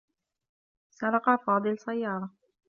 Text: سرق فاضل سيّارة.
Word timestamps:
سرق 0.89 1.35
فاضل 1.45 1.77
سيّارة. 1.77 2.29